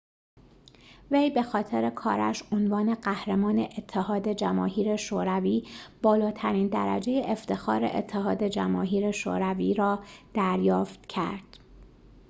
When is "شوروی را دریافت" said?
9.11-11.05